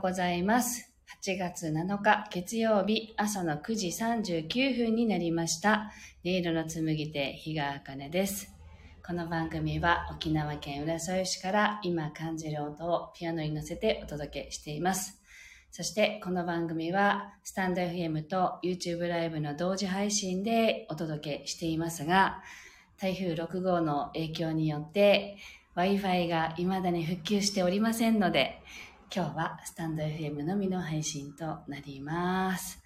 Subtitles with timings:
[0.00, 0.90] うございます。
[1.22, 5.92] 8月7日月曜日朝の9時39分になりました。
[6.24, 8.50] 音色の紡ぎ手、日川茜です。
[9.06, 15.20] この番組は沖縄県浦添市から今感じる音をピアノに乗せてお届けしています。
[15.70, 22.42] そしてこの番組はスタンド FM と YouTube ライブの同時配信でお届けしていますが、
[22.98, 25.36] 台風6号の影響によって
[25.76, 28.62] Wi-Fi が未だに復旧しておりませんので、
[29.12, 32.80] 今日はスタンド FM のみの配信となります。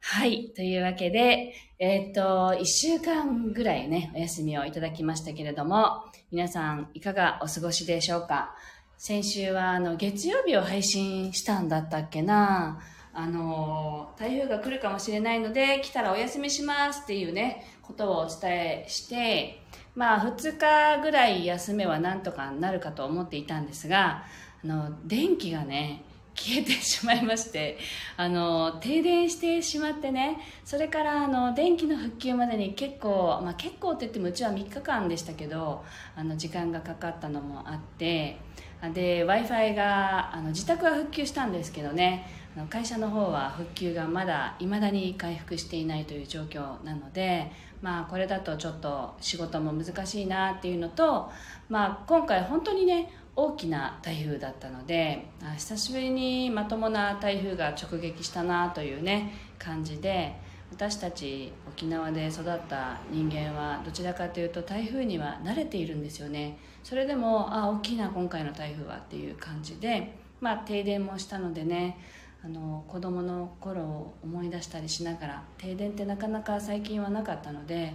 [0.00, 0.52] はい。
[0.54, 8.54] というわけで、えーっと、一週間ぐらいね、お休みをいただきましたけれども、皆さんいかがお過ごしでしょうか？
[8.98, 12.80] 先週はあの月曜日を配信したんだったっけな？
[13.14, 19.62] あの、台風が来るかもしれないので、来たらお休みしますっていうね、ことをお伝えして、
[19.94, 24.24] まあ2日ぐらい休めはなんとかなるかと思っていたんですが、
[24.64, 26.02] あの、電気がね、
[26.34, 27.78] 消えてしまいまして、
[28.16, 35.84] あの、停電してしまってね、それからあの、電気の復旧までに結構、まあ結構って言ってもうちは3日間でしたけど、
[36.16, 38.38] あの、時間がかかったのもあって、
[38.92, 42.26] で、Wi-Fi が、あの、自宅は復旧したんですけどね、
[42.70, 47.50] 会社の方は復旧がまだ未だに回復していないという状況なので、
[47.82, 51.30] まあこれだとちょっと仕事も難しいなっていうのと、
[51.68, 60.36] まあ今回本当にね、大きな台風だったので久しぶりにまともな台風が直撃したなというね感じで
[60.70, 66.58] 私たち沖縄で育った人間はどちらかというと台風には慣れているんですよね。
[66.82, 71.98] それでもあ大きな今回の台風はっていう感じでまあ停電もしたのでね
[72.44, 77.94] あの子供の頃を思い出したりしながら停電ってなかなか最近はなかったので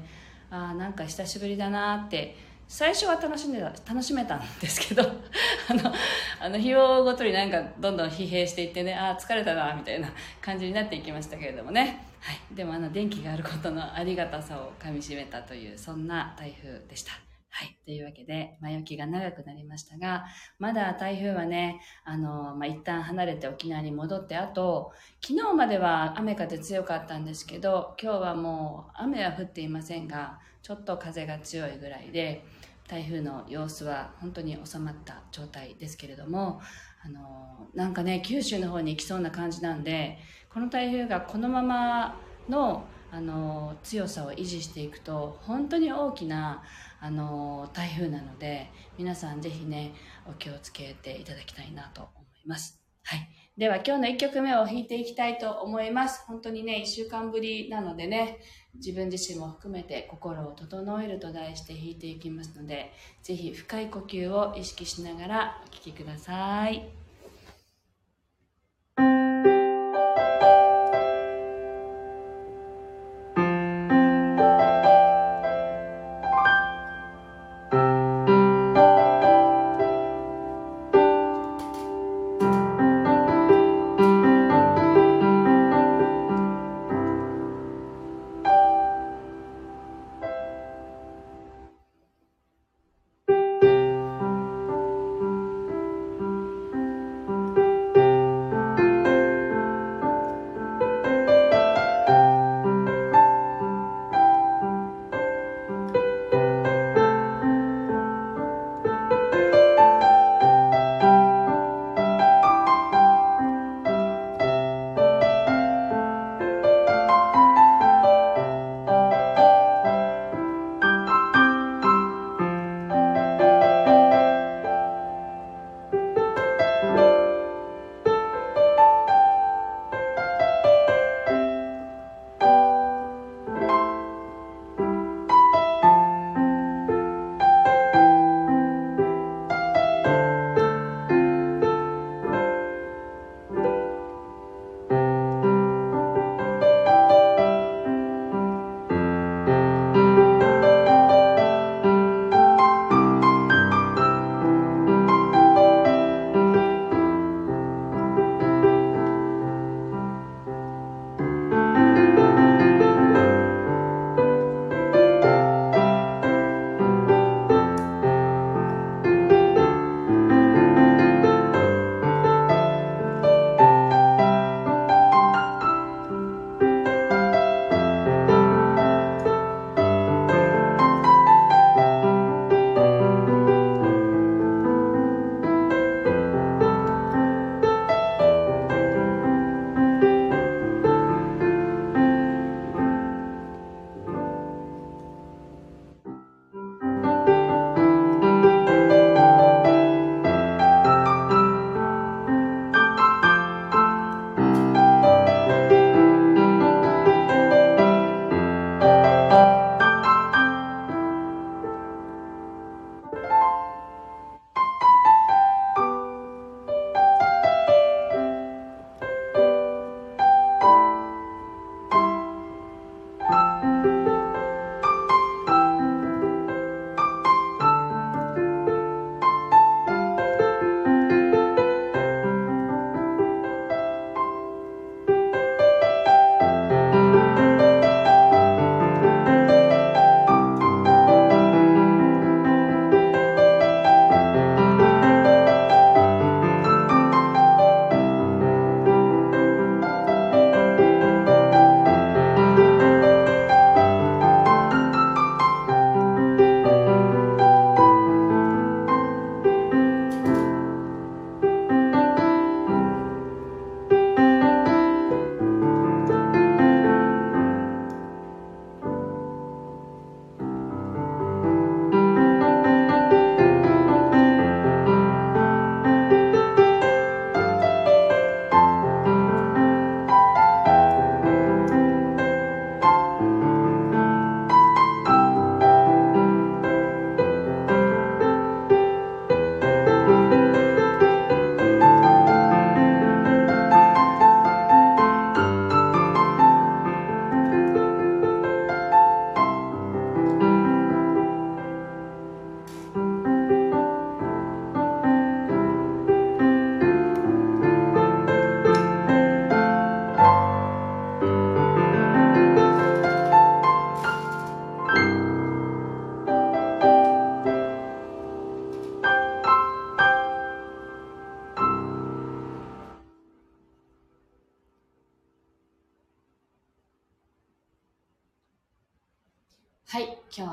[0.49, 2.35] あなんか久しぶりだなって
[2.67, 5.03] 最初は楽しんでた楽しめたんですけど
[5.69, 5.93] あの
[6.41, 10.09] あの日をごとになんかどんどん疲弊していってねああ疲れたなみたいな
[10.41, 17.28] 感じになっていきましたけれどもね、はい、でもあの電気があることのありがたさをかみしめたというそんな台風でした。
[17.51, 17.77] はい。
[17.83, 20.25] というわけで、前置きが長くなりましたが、
[20.59, 32.45] まだ台風はね、あの、まあ、一旦離れて沖縄に戻って、あと、昨日までは雨風強かったんですけど、今日はもう雨は降っていませんが、ちょっと風が強いぐらいで、
[32.87, 36.59] 台風の様子は本当に収まった状態ですけれども、
[37.03, 40.17] あの、なんかね、九州の方に行きそうな感じなんで、
[40.49, 46.63] この台風がこのままの、あの、強さを維持していくと、本当に大きな、
[47.01, 49.93] あの、台風なので、皆さんぜひね、
[50.27, 52.11] お気をつけていただきたいなと思
[52.43, 52.81] います。
[53.03, 53.29] はい。
[53.57, 56.23] では今日の1曲目を弾いていきたいと思います。
[56.27, 58.39] 本当にね、1週間ぶりなのでね、
[58.75, 62.93] 自分自身も含めて心を整えると題して弾いていきますので、
[63.23, 67.08] ぜひ深い呼吸を意識しながらお聴きください。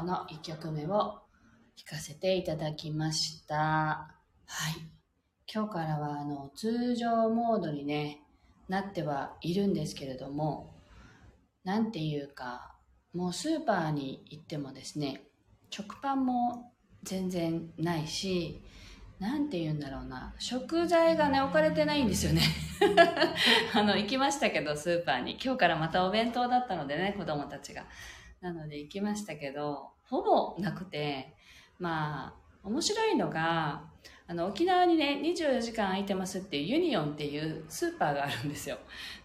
[0.07, 1.21] の1曲目を弾
[1.91, 3.57] かせていただきました。
[3.57, 4.97] はい。
[5.53, 8.21] 今日からはあの通常モードにね、
[8.69, 10.75] なってはいるんですけれども、
[11.65, 12.77] なんていうか、
[13.13, 15.25] もうスーパーに行ってもですね、
[15.71, 16.73] 食パンも
[17.03, 18.63] 全然ないし、
[19.19, 20.35] なんて言うんだろうな。
[20.39, 22.43] 食材がね、置かれてないんですよね。
[23.75, 25.39] あの、行きましたけど、スーパーに。
[25.43, 27.87] 今日からまたお弁当だったのでね、子供たちが。
[28.41, 31.35] なので行きましたけど、ほぼなくて、
[31.79, 33.83] まあ、面白いのが、
[34.29, 38.77] あの、沖縄にね、24時間空いてますっていうユニオンっていうスーパーがあるんですよ。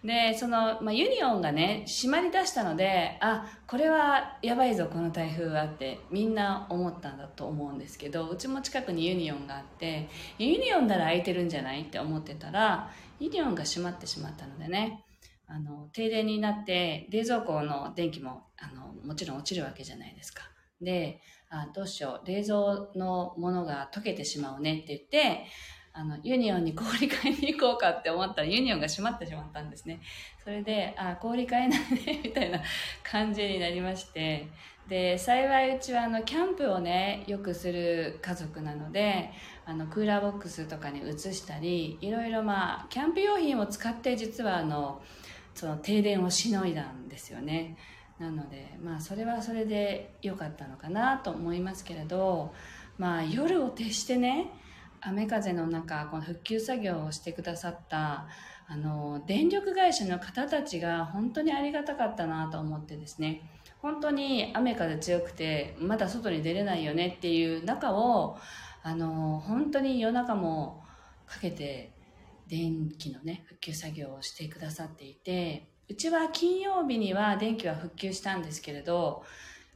[0.04, 10.08] で、その、まあ、ユニオンがね、閉まり出したので、あ、これはやばいぞ、この台風はってみんな思ったんだと思うんですけど、うちも近くにユニオンがあって、
[10.38, 15.04] ユニオンなら空いてるんじゃないって思ってたら、ユニオンが閉まってしまったのでね、
[15.48, 20.51] あの、停電になって、冷蔵庫の電気も、あの、もちろん落ちるわけじゃないですか。
[20.82, 21.20] で、
[21.50, 22.56] あどうしよう、冷蔵
[22.94, 25.46] のものが溶けてしまうねって言って、
[25.94, 30.00] あの、ユニオンに氷買いに行こうかって思ったらユニオンが閉まってしまったんですね。
[30.42, 32.60] それで、あ、氷買えないね、みたいな
[33.04, 34.46] 感じになりまして、
[34.88, 39.30] で、幸いうちはあの、キャンプをね、よくする家族なので、
[39.66, 45.02] あの、クーラーボックスとかに移したり、いろいろまあ、キャンプ用品を使って実はあの、
[45.54, 47.76] その停電をしのいだんですよね。
[48.22, 52.54] なので、まあ、それはそれで良かったのかなと思いますけれど、
[52.96, 54.52] まあ、夜を徹してね、
[55.00, 58.28] 雨風の中、この復旧作業をしてくださった、
[58.68, 63.42] あの、電力会社の方たちが本当にありがたかったなと思ってですね、
[63.78, 68.38] 本当に雨風強くて、まだ外に出れないよねっていう中を、
[68.84, 70.84] あの、本当に夜中も
[71.26, 71.92] かけて、
[72.46, 79.24] 電気のね、復旧作業をしてくださっていて、うちは金曜日には電気は復旧したんですけれど、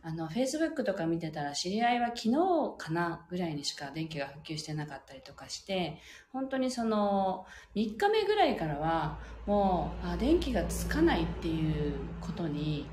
[0.03, 2.33] あの、Facebook とか見てたら知り合いは昨日
[2.79, 5.99] かなぐらいにしか電気が復旧してなかったりとかして、
[6.33, 7.45] 本当にその
[7.75, 12.87] 3日目ぐらいからはもう、あ、電気がつかないっていうことに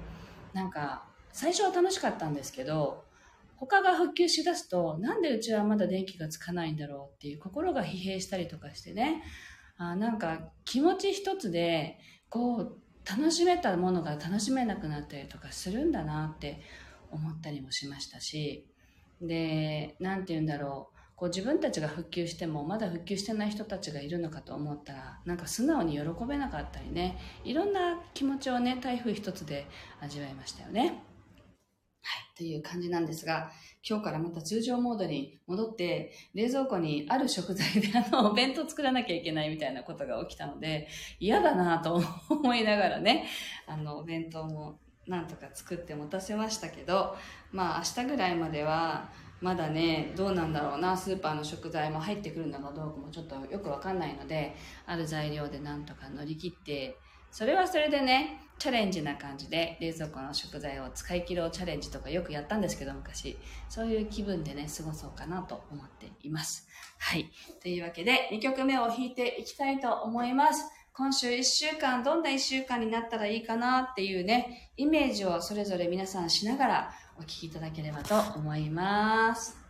[0.53, 3.03] なんか最初は楽しかったんですけど、
[3.58, 9.24] 他が復旧しだすと、なんでうちはまだ電気がつかないんだろうっていう心が疲弊したりとかしてね、
[9.77, 16.62] あなんか気持ち一つで、こう、楽しめたものが楽しめなくなったりとかするんだなって
[17.12, 18.65] 思ったりもしましたし、
[19.22, 20.93] で、なんて言うんだろう。
[21.15, 29.67] こう自分たちが復旧してもまだ復旧してない人たちがいるのかと思ったらなんか素直に喜べなかったりねいろんな気持ちをね台風一つで
[30.01, 31.03] 味わいましたよね。
[32.05, 33.50] はい、という感じなんですが、
[33.88, 40.88] 今日からまた通常モードに戻って、冷蔵庫にある食材であの、お弁当作らなきゃいけないみたいなことが起きたので、
[41.19, 43.27] 嫌だなと思いながらね、
[43.65, 47.15] あの、お弁当もなんとか作って持たせましたけど、
[47.51, 54.55] まあ明日ぐらいまでは、まだね、どうなんだろうな、スーパーの食材も入ってくるのかどうかもちょっとよくわかんないので、
[54.86, 56.98] ある材料でなんとか乗り切って、
[57.34, 66.68] それはそれでね、チャレンジな感じで冷蔵庫の食材を使い切ろうチャレンジとかよくやったんですけど昔、そういう気分でね、過ごそうかなと思っています。
[67.00, 67.32] はい。
[67.60, 70.63] というわけで、2曲目を弾いていきたいと思います。
[70.94, 79.62] 今週1週間、どんな1週間になったらいいかなっていうね、イメージをそれぞれ皆さんしながらお聴きいただければと思います。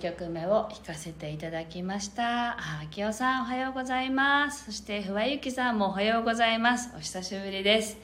[0.00, 2.52] 曲目を弾かせていただきました。
[2.52, 2.56] あ
[2.90, 4.64] きおさんおはようございます。
[4.64, 6.90] そしてふわゆきさんもおはようございます。
[6.96, 7.98] お久しぶりです。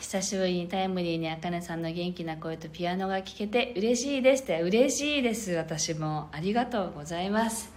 [0.00, 4.44] 久しぶりにタイムリーにあかねさんの元気な声とピアノが聴けて嬉しいです。
[4.44, 6.30] って嬉しいです私も。
[6.32, 7.70] ありがとうございます。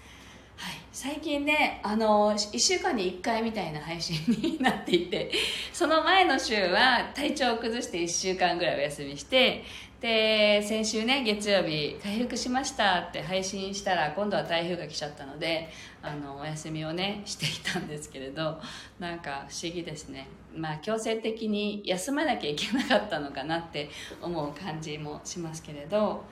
[0.55, 5.31] はい、最近ねあの1週間に1回みたいな配信になっていて
[5.71, 9.63] その前の週は体調を崩して1週間ぐらいお休みして
[10.01, 15.67] で先週ね月曜日回復しましたって配信したら今度は台風が来ちゃったので
[16.01, 18.59] あのお休みをねしていたんですけれど
[18.97, 20.27] なんか不思議ですね。
[20.55, 23.89] まあ強制的に休まなきゃいけなかったのかなって
[24.21, 26.23] 思う感じもしますけれど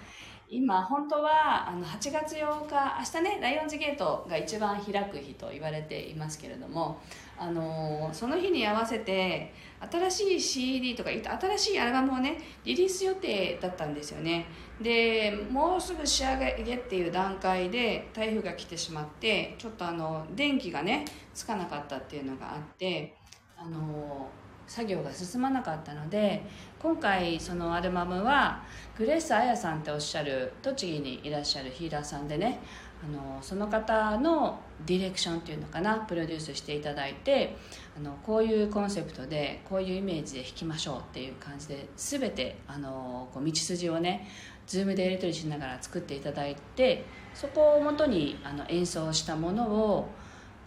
[0.49, 7.01] 今本当はあの8月8日明日ねライオンズゲートが一番開く日と言われていますけれども
[7.37, 9.53] あのその日に合わせて
[9.91, 14.45] 新しい CD とか新しいアルバムをねリリース予定だったんですよね。
[14.81, 23.15] でもうすぐ仕上げっていう段階で台風が来てしまってちょっとあの電気がねつかなかったっていうのがあって
[23.57, 24.29] あの
[24.67, 26.45] 作業が進まなかったので
[26.87, 28.63] 今回そのアルバムは
[28.97, 32.61] グレース・アヤさんっておっしゃる栃木にいらっしゃるヒーラーさんでね
[33.03, 37.57] あのその方のディレクションっていうのかなプロデュースしていただいて
[37.97, 44.25] あのこういうコンセプトでこういうイメージで弾きましょうっていう感じで全てあのこう道筋をね
[44.65, 50.07] Zoom でやり取りしながら作っていただいてそこをもとにあの演奏したものを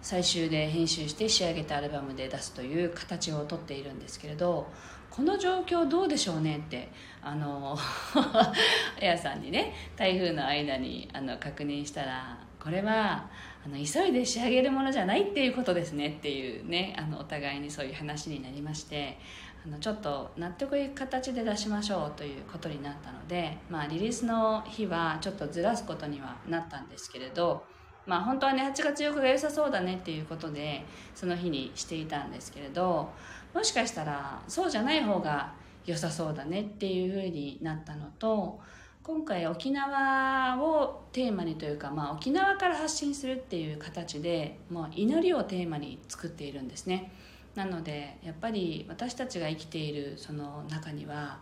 [0.03, 4.67] 最終で編集して仕上げたアルバムで出すという形をとっているんですけれど
[5.11, 6.89] この状況どうでしょうねって
[7.23, 7.77] あの
[8.15, 13.29] あやさんにね台風の間にあの確認したらこれは
[13.65, 19.19] あの急いで仕上げるものじゃないっていうことですねっていうねあのお互いにそういう話になりまして
[19.67, 27.65] あのちょっと納得いく形で出しましょうということになったので、まあ、リリースの日はちょっとずらすことにはなったんですけれど
[28.11, 33.09] まあ本当はね8月8日が良さそうだねっていうことでその日にしていたんですけれど
[33.55, 35.53] もしかしたらそうじゃない方が
[35.87, 38.59] 良さそうだねっていうふうになったのと
[39.05, 47.13] 今回沖縄をテーマにというか、まあ、沖縄から発信するっていう形で、まあ、祈りをテーマに作っているんですね。
[47.55, 51.41] なのでやっぱり私たちが生きているその中には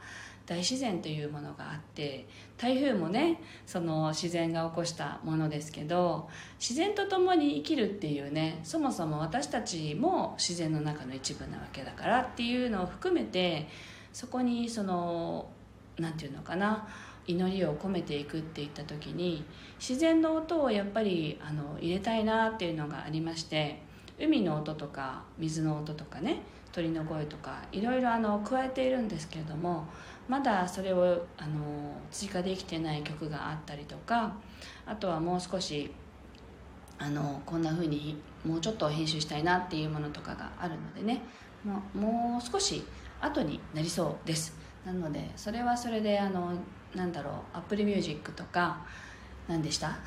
[0.48, 6.26] 大自然というものがあって台風もねその自然が起こしたものですけど
[6.58, 13.68] 自然と共に生きるっていうねそもそも私たちも自然の中の一部なわけだからっていうのを含めて
[14.14, 15.50] そこにその
[15.98, 16.88] 何て言うのかな
[17.26, 19.44] 祈りを込めていくっていった時に
[19.78, 23.82] 自然の音をやっぱりあの入れたいなっていうのがありまして
[24.18, 26.40] 海の音とか水の音とかね
[26.72, 29.86] 鳥の声とかいろいろあの加えているんですけれども
[30.28, 34.34] まだそれをあの追加できてない曲があったりとか
[34.86, 35.90] あとはもう少し
[36.98, 41.22] あのこんな風にもうちょっと編集したいなっていうものとかがあるのでね。
[41.64, 42.84] もうもう少し
[43.20, 44.54] 後になりそうです。
[44.86, 46.52] なのでそれはそれであの
[46.94, 48.78] なんだろう Apple Music とか
[49.48, 49.98] 何でした？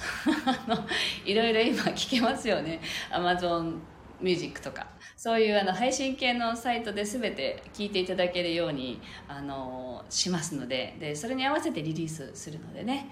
[1.25, 2.79] いろいろ今聞けますよね。
[3.11, 3.79] Amazon
[4.21, 4.87] Music とか。
[5.17, 10.95] そういうあの配信系のサイトで全て聞いていただけるようにあのしますので。
[10.99, 13.09] でそれに合わせてリリースするのでね。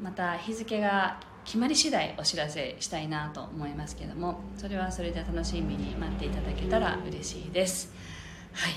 [0.00, 4.40] また日付が決まり次第お知らせしたいなと思いますけども。
[4.56, 7.92] それはそれで楽しみに待っていただけたら嬉しいです。
[8.52, 8.72] はい。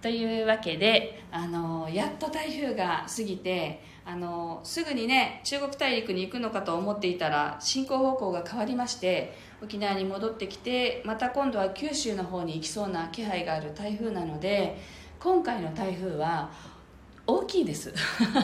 [0.00, 14.76] というわけであのやっと台風が過ぎてあのすぐにね中国大陸に行くのかと思っていたら進行方向が変わりまして沖縄に戻ってきてまた今度は九州の方に行きそうな気配がある台風なので
[15.18, 16.50] 今回の台風は
[17.26, 17.92] 大きいです。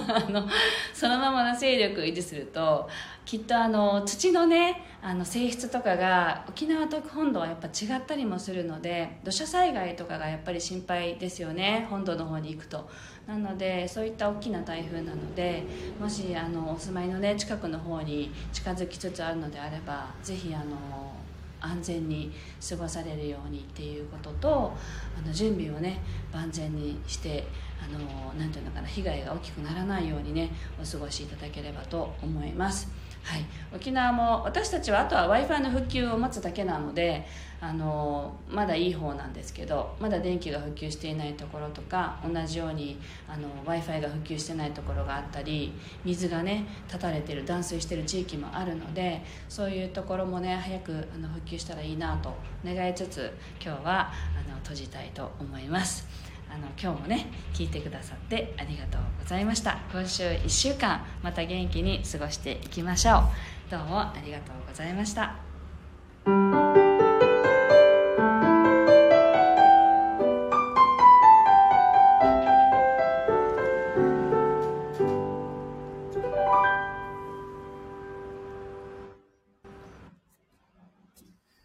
[0.08, 0.48] あの
[0.94, 2.88] そのままの勢力を維持すると
[3.24, 12.88] きっとあの土のねあの性質とかが沖縄と本土はやっぱ違ったりもするので土砂災害とかがやっぱり心配ですよね本土の方に行くと。
[13.26, 15.62] なのでそういった大きな台風なので
[16.00, 20.64] もしあのお住まいのね近くの方に近づきつつあるのであればぜひあの
[21.60, 22.32] 安全に
[22.68, 24.72] 過ごされるようにっていうことと
[25.18, 27.46] あの準備をね万全にして
[27.82, 32.88] あのなていうのかな被害が大きくならないようにねお過ごしいただければと思います。
[33.22, 33.44] はい、
[33.74, 37.26] 沖縄も私たちはあとは w i f i の復旧を待つだけなので
[37.62, 45.72] あのまだいい方なんですけどまだ電気が普及していないところとか同じように w i f i が普及してないところがあったり
[46.04, 53.30] 水がね断たれてる断水してる地域もあるのでそういうところもね早くあの復旧したらいいなと願いつつ
[53.62, 56.08] 今日はあの閉じたいと思います。
[56.52, 59.78] あの今日もね聞いてくださってありがとうございました。
[59.92, 63.70] 今週1週間また元気に過ごしていきましょう。
[63.70, 66.89] どうもありがとうございました。